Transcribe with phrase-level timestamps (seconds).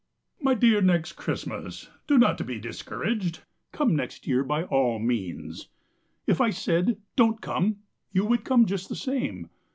[0.41, 5.67] My dear Next Christmas, Do not be discouraged, Come next year by all means;
[6.25, 9.51] If I said "Don't come" You would come just the same.